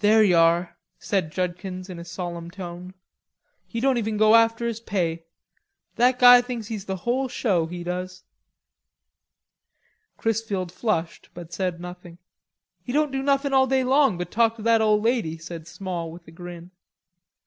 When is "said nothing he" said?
11.54-12.92